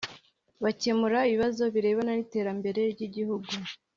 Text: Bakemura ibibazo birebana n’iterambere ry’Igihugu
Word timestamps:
Bakemura 0.63 1.19
ibibazo 1.29 1.63
birebana 1.73 2.11
n’iterambere 2.15 2.79
ry’Igihugu 2.93 3.49